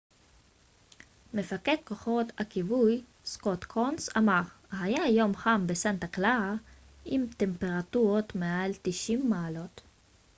מפקד 1.33 1.75
כוחות 1.85 2.25
הכיבוי 2.37 3.03
סקוט 3.25 3.63
קונס 3.63 4.09
אמר 4.17 4.41
היה 4.71 5.07
יום 5.09 5.35
חם 5.35 5.63
בסנטה 5.67 6.07
קלרה 6.07 6.55
עם 7.05 7.25
טמפרטורות 7.37 8.35
מעל 8.35 8.71
90 8.83 9.29
מעלות 9.29 9.81